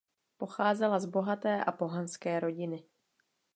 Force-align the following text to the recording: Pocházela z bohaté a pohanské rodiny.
Pocházela 0.37 0.99
z 0.99 1.05
bohaté 1.05 1.63
a 1.63 1.71
pohanské 1.71 2.39
rodiny. 2.39 2.83